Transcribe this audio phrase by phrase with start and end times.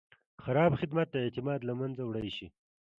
[0.43, 2.47] خراب خدمت د اعتماد له منځه وړی شي.